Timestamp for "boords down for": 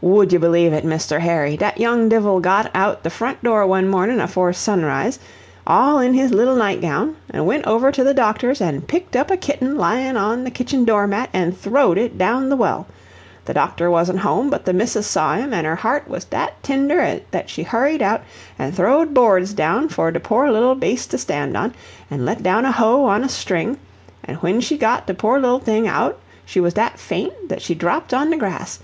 19.14-20.10